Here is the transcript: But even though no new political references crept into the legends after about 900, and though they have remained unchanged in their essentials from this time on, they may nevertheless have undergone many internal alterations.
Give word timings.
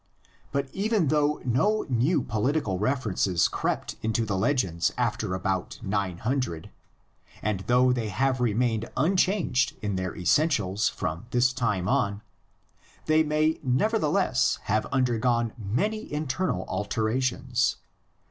But 0.51 0.67
even 0.73 1.09
though 1.09 1.39
no 1.45 1.85
new 1.87 2.23
political 2.23 2.79
references 2.79 3.47
crept 3.47 3.97
into 4.01 4.25
the 4.25 4.35
legends 4.35 4.91
after 4.97 5.35
about 5.35 5.77
900, 5.83 6.71
and 7.43 7.59
though 7.67 7.93
they 7.93 8.09
have 8.09 8.41
remained 8.41 8.89
unchanged 8.97 9.77
in 9.79 9.97
their 9.97 10.15
essentials 10.15 10.89
from 10.89 11.27
this 11.29 11.53
time 11.53 11.87
on, 11.87 12.23
they 13.05 13.21
may 13.21 13.59
nevertheless 13.61 14.57
have 14.63 14.87
undergone 14.87 15.53
many 15.55 16.11
internal 16.11 16.65
alterations. 16.67 17.75